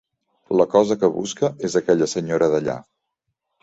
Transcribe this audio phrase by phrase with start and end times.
[0.61, 2.83] La cosa que busca és aquella senyora d'allà.